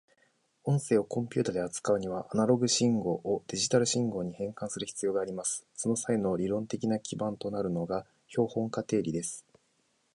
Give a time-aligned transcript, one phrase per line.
[0.63, 5.63] 音声をコンピュータで扱うためには、アナログ信号をデジタル信号に変換する必要があります。
[5.75, 9.45] その際の理論的な基盤となるのが標本化定理です。